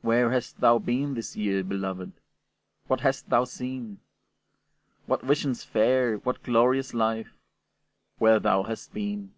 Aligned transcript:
Where 0.00 0.30
hast 0.32 0.62
thou 0.62 0.78
been 0.78 1.12
this 1.12 1.36
year, 1.36 1.62
beloved? 1.62 2.12
What 2.86 3.00
hast 3.00 3.28
thou 3.28 3.44
seen? 3.44 3.98
What 5.04 5.20
visions 5.20 5.62
fair, 5.62 6.16
what 6.16 6.42
glorious 6.42 6.94
life, 6.94 7.34
Where 8.16 8.40
thou 8.40 8.62
hast 8.62 8.94
been? 8.94 9.34